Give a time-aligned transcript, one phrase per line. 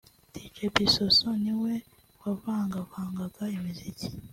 [0.33, 1.73] Dj Bissoso niwe
[2.21, 4.07] wavangavangaga imiziki